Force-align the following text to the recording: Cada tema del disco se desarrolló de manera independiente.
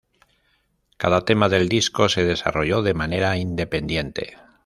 Cada 0.97 1.25
tema 1.25 1.47
del 1.47 1.69
disco 1.69 2.09
se 2.09 2.23
desarrolló 2.23 2.81
de 2.81 2.95
manera 2.95 3.37
independiente. 3.37 4.35